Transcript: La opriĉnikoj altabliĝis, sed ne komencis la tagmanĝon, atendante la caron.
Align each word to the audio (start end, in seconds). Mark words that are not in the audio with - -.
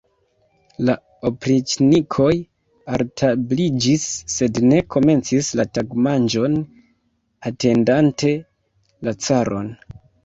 La 0.85 0.93
opriĉnikoj 1.29 2.31
altabliĝis, 2.97 4.07
sed 4.37 4.61
ne 4.71 4.79
komencis 4.95 5.53
la 5.61 5.67
tagmanĝon, 5.79 6.59
atendante 7.53 8.33
la 9.09 9.19
caron. 9.29 9.75